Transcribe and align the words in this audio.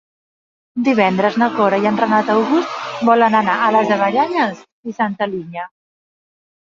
Divendres 0.87 1.35
na 1.41 1.49
Cora 1.57 1.79
i 1.83 1.85
en 1.89 1.99
Renat 2.03 2.33
August 2.35 2.81
volen 3.11 3.39
anar 3.43 3.59
a 3.67 3.71
les 3.79 3.95
Avellanes 3.99 4.65
i 4.93 4.97
Santa 5.01 5.33
Linya. 5.35 5.69